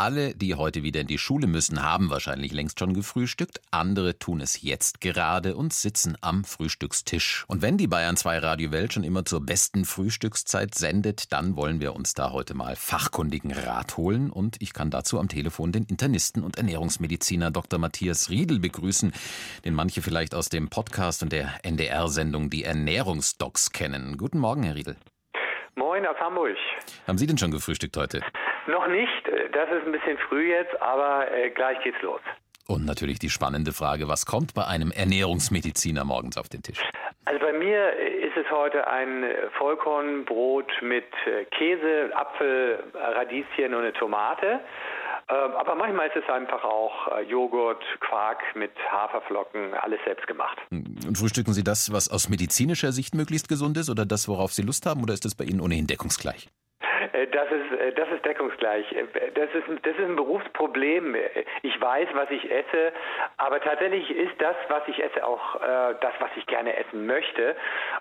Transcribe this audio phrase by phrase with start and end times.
[0.00, 3.60] Alle, die heute wieder in die Schule müssen, haben wahrscheinlich längst schon gefrühstückt.
[3.70, 7.44] Andere tun es jetzt gerade und sitzen am Frühstückstisch.
[7.48, 11.82] Und wenn die Bayern 2 Radio Welt schon immer zur besten Frühstückszeit sendet, dann wollen
[11.82, 14.30] wir uns da heute mal fachkundigen Rat holen.
[14.30, 17.78] Und ich kann dazu am Telefon den Internisten und Ernährungsmediziner Dr.
[17.78, 19.12] Matthias Riedel begrüßen,
[19.66, 24.16] den manche vielleicht aus dem Podcast und der NDR-Sendung Die Ernährungsdocs kennen.
[24.16, 24.96] Guten Morgen, Herr Riedel.
[25.76, 26.56] Moin aus Hamburg.
[27.06, 28.22] Haben Sie denn schon gefrühstückt heute?
[28.66, 32.20] Noch nicht, das ist ein bisschen früh jetzt, aber äh, gleich geht's los.
[32.66, 36.80] Und natürlich die spannende Frage, was kommt bei einem Ernährungsmediziner morgens auf den Tisch?
[37.24, 39.24] Also bei mir ist es heute ein
[39.58, 44.60] Vollkornbrot mit äh, Käse, Apfel, Radieschen und eine Tomate.
[45.28, 50.58] Ähm, aber manchmal ist es einfach auch äh, Joghurt, Quark mit Haferflocken, alles selbst gemacht.
[50.70, 54.62] Und frühstücken Sie das, was aus medizinischer Sicht möglichst gesund ist oder das, worauf Sie
[54.62, 56.48] Lust haben, oder ist das bei Ihnen ohnehin deckungsgleich?
[57.30, 58.90] Äh, das ist, äh, das ist deckungsgleich.
[58.92, 61.14] Äh, das ist, das ist ein Berufsproblem.
[61.62, 62.92] Ich weiß, was ich esse,
[63.36, 67.56] aber tatsächlich ist das, was ich esse, auch äh, das, was ich gerne essen möchte.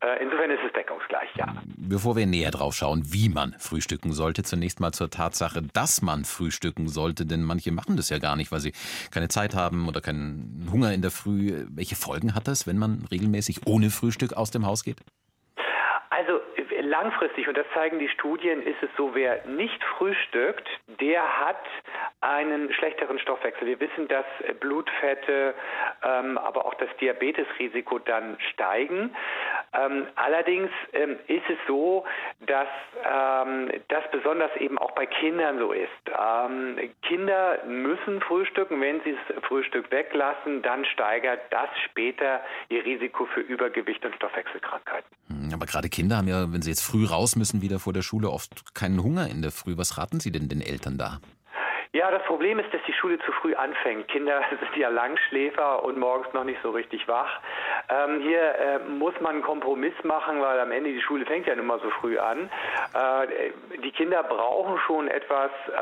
[0.00, 1.46] Äh, insofern ist es deckungsgleich, ja.
[1.76, 6.24] Bevor wir näher drauf schauen, wie man frühstücken sollte, zunächst mal zur Tatsache, dass man
[6.24, 8.72] frühstücken sollte, denn manche machen das ja gar nicht, weil sie
[9.10, 11.66] keine Zeit haben oder keinen Hunger in der Früh.
[11.70, 14.98] Welche Folgen hat das, wenn man regelmäßig ohne Frühstück aus dem Haus geht?
[17.02, 20.68] Langfristig, und das zeigen die Studien, ist es so, wer nicht frühstückt,
[21.00, 21.64] der hat
[22.20, 23.66] einen schlechteren Stoffwechsel.
[23.66, 24.24] Wir wissen, dass
[24.60, 25.52] Blutfette,
[26.04, 29.16] ähm, aber auch das Diabetesrisiko dann steigen.
[29.74, 32.04] Ähm, allerdings ähm, ist es so,
[32.46, 32.68] dass
[33.04, 35.88] ähm, das besonders eben auch bei Kindern so ist.
[36.08, 38.80] Ähm, Kinder müssen frühstücken.
[38.80, 45.10] Wenn sie das Frühstück weglassen, dann steigert das später ihr Risiko für Übergewicht und Stoffwechselkrankheiten.
[45.28, 48.02] Hm, aber gerade Kinder haben ja, wenn sie jetzt früh raus müssen, wieder vor der
[48.02, 49.78] Schule, oft keinen Hunger in der Früh.
[49.78, 51.20] Was raten Sie denn den Eltern da?
[51.94, 54.08] Ja, das Problem ist, dass die Schule zu früh anfängt.
[54.08, 57.40] Kinder sind ja Langschläfer und morgens noch nicht so richtig wach.
[57.92, 61.54] Ähm, hier äh, muss man einen Kompromiss machen, weil am Ende die Schule fängt ja
[61.54, 62.48] nun mal so früh an.
[62.94, 63.50] Äh,
[63.82, 65.80] die Kinder brauchen schon etwas, äh,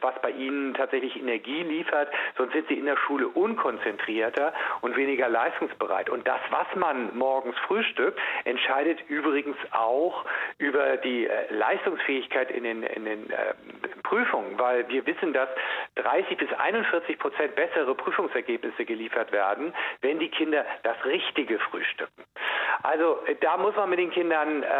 [0.00, 4.52] was bei ihnen tatsächlich Energie liefert, sonst sind sie in der Schule unkonzentrierter
[4.82, 6.10] und weniger leistungsbereit.
[6.10, 10.24] Und das, was man morgens frühstückt, entscheidet übrigens auch
[10.58, 13.54] über die äh, Leistungsfähigkeit in den, in den äh,
[14.02, 15.48] Prüfungen, weil wir wissen, dass
[15.96, 22.24] 30 bis 41 Prozent bessere Prüfungsergebnisse geliefert werden, wenn die Kinder das Richtige frühstücken.
[22.82, 24.70] Also äh, da muss man mit den Kindern äh, äh,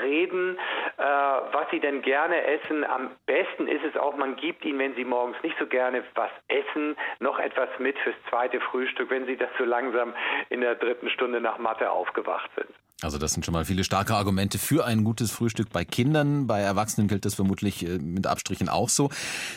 [0.00, 0.58] reden,
[0.96, 2.84] äh, was sie denn gerne essen.
[2.84, 6.30] Am besten ist es auch, man gibt ihnen, wenn sie morgens nicht so gerne was
[6.48, 10.14] essen, noch etwas mit fürs zweite Frühstück, wenn sie das so langsam
[10.48, 12.70] in der dritten Stunde nach Mathe aufgewacht sind.
[13.02, 16.46] Also das sind schon mal viele starke Argumente für ein gutes Frühstück bei Kindern.
[16.46, 19.10] Bei Erwachsenen gilt das vermutlich äh, mit Abstrichen auch so.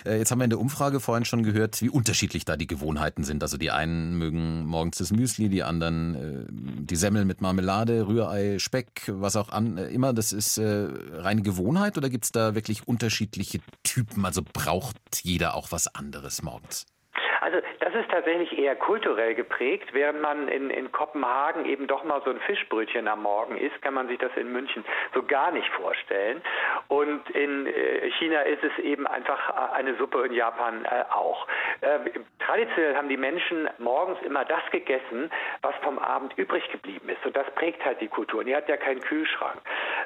[0.05, 3.23] Äh, jetzt haben wir in der Umfrage vorhin schon gehört, wie unterschiedlich da die Gewohnheiten
[3.23, 3.41] sind.
[3.41, 8.59] Also die einen mögen morgens das Müsli, die anderen äh, die Semmel mit Marmelade, Rührei,
[8.59, 10.11] Speck, was auch an, immer.
[10.11, 14.25] Das ist reine Gewohnheit oder gibt es da wirklich unterschiedliche Typen?
[14.25, 16.85] Also braucht jeder auch was anderes morgens?
[17.41, 19.93] Also das ist tatsächlich eher kulturell geprägt.
[19.93, 23.93] Während man in, in Kopenhagen eben doch mal so ein Fischbrötchen am Morgen isst, kann
[23.93, 24.83] man sich das in München
[25.13, 26.41] so gar nicht vorstellen.
[26.87, 31.47] Und in äh, China ist es eben einfach äh, eine Suppe, in Japan äh, auch.
[31.81, 31.99] Äh,
[32.39, 37.25] traditionell haben die Menschen morgens immer das gegessen, was vom Abend übrig geblieben ist.
[37.25, 38.41] Und das prägt halt die Kultur.
[38.41, 39.59] Und die hat ja keinen Kühlschrank.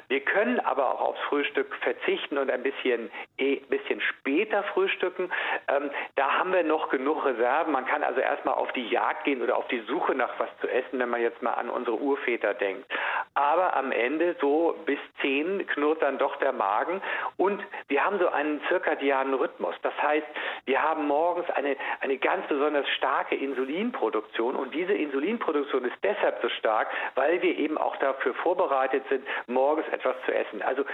[0.08, 5.30] Wir können aber auch aufs Frühstück verzichten und ein bisschen, eh, bisschen später frühstücken.
[5.68, 7.72] Ähm, da haben wir noch genug Reserven.
[7.72, 10.68] Man kann also erstmal auf die Jagd gehen oder auf die Suche nach was zu
[10.68, 12.86] essen, wenn man jetzt mal an unsere Urväter denkt.
[13.34, 17.02] Aber am Ende so bis zehn knurrt dann doch der Magen
[17.36, 19.74] und wir haben so einen zirkadianen Rhythmus.
[19.82, 20.26] Das heißt,
[20.66, 26.48] wir haben morgens eine, eine ganz besonders starke Insulinproduktion und diese Insulinproduktion ist deshalb so
[26.48, 30.62] stark, weil wir eben auch dafür vorbereitet sind, morgens etwas zu essen.
[30.62, 30.84] Also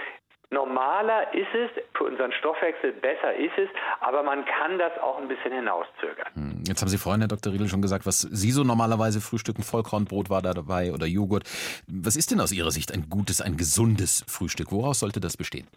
[0.51, 3.69] Normaler ist es, für unseren Stoffwechsel besser ist es,
[4.01, 6.27] aber man kann das auch ein bisschen hinauszögern.
[6.33, 7.53] Hm, jetzt haben Sie vorhin, Herr Dr.
[7.53, 9.63] Riedel, schon gesagt, was Sie so normalerweise frühstücken.
[9.63, 11.45] Vollkornbrot war da dabei oder Joghurt.
[11.87, 14.73] Was ist denn aus Ihrer Sicht ein gutes, ein gesundes Frühstück?
[14.73, 15.67] Woraus sollte das bestehen?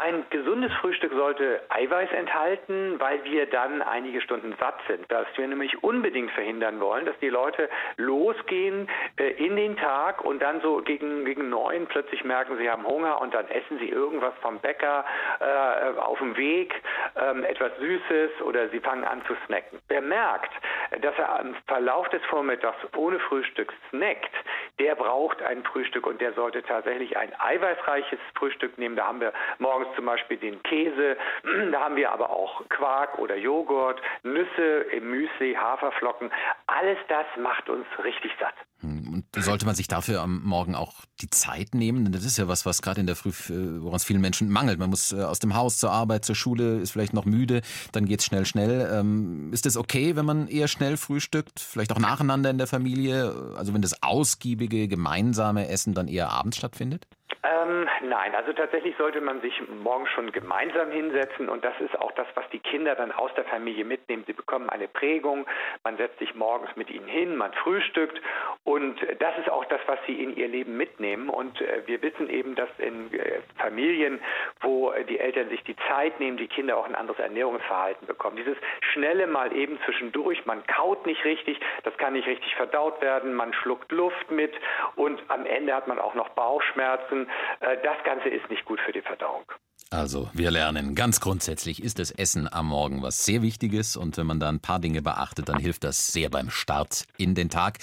[0.00, 5.04] Ein gesundes Frühstück sollte Eiweiß enthalten, weil wir dann einige Stunden satt sind.
[5.08, 10.40] Was wir nämlich unbedingt verhindern wollen, dass die Leute losgehen äh, in den Tag und
[10.40, 14.34] dann so gegen, gegen neun plötzlich merken, sie haben Hunger und dann essen sie irgendwas
[14.40, 15.04] vom Bäcker
[15.40, 16.80] äh, auf dem Weg,
[17.16, 19.80] äh, etwas Süßes oder sie fangen an zu snacken.
[19.88, 20.52] Wer merkt,
[21.00, 24.32] dass er am Verlauf des Vormittags ohne Frühstück snackt,
[24.78, 28.96] der braucht ein Frühstück und der sollte tatsächlich ein eiweißreiches Frühstück nehmen.
[28.96, 31.16] Da haben wir morgens zum Beispiel den Käse,
[31.72, 36.30] da haben wir aber auch Quark oder Joghurt, Nüsse im Müsli, Haferflocken.
[36.66, 38.54] Alles das macht uns richtig satt.
[39.36, 42.04] Sollte man sich dafür am Morgen auch die Zeit nehmen?
[42.04, 44.48] Denn das ist ja was, was gerade in der Früh, äh, woran es vielen Menschen
[44.48, 44.78] mangelt.
[44.78, 47.60] Man muss äh, aus dem Haus zur Arbeit, zur Schule, ist vielleicht noch müde,
[47.92, 48.88] dann geht's schnell, schnell.
[48.92, 51.60] Ähm, ist es okay, wenn man eher schnell frühstückt?
[51.60, 53.54] Vielleicht auch nacheinander in der Familie?
[53.56, 57.06] Also wenn das ausgiebige, gemeinsame Essen dann eher abends stattfindet?
[57.48, 62.12] Ähm, nein, also tatsächlich sollte man sich morgen schon gemeinsam hinsetzen und das ist auch
[62.12, 64.24] das, was die Kinder dann aus der Familie mitnehmen.
[64.26, 65.46] Sie bekommen eine Prägung,
[65.84, 68.20] man setzt sich morgens mit ihnen hin, man frühstückt
[68.64, 72.28] und das ist auch das, was sie in ihr Leben mitnehmen und äh, wir wissen
[72.28, 74.20] eben, dass in äh, Familien,
[74.60, 78.36] wo die Eltern sich die Zeit nehmen, die Kinder auch ein anderes Ernährungsverhalten bekommen.
[78.36, 78.56] Dieses
[78.92, 83.54] schnelle mal eben zwischendurch, man kaut nicht richtig, das kann nicht richtig verdaut werden, man
[83.54, 84.52] schluckt Luft mit
[84.96, 87.28] und am Ende hat man auch noch Bauchschmerzen.
[87.60, 89.44] Äh, das Ganze ist nicht gut für die Verdauung.
[89.90, 94.26] Also, wir lernen, ganz grundsätzlich ist das Essen am Morgen was sehr Wichtiges und wenn
[94.26, 97.78] man da ein paar Dinge beachtet, dann hilft das sehr beim Start in den Tag,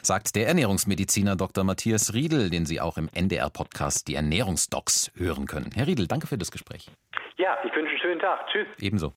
[0.00, 1.64] sagt der Ernährungsmediziner Dr.
[1.64, 5.72] Matthias Riedel, den Sie auch im NDR-Podcast die Ernährungsdocs hören können.
[5.74, 6.86] Herr Riedel, danke für das Gespräch.
[7.38, 8.46] Ja, ich wünsche einen schönen Tag.
[8.52, 8.66] Tschüss.
[8.78, 9.06] Ebenso.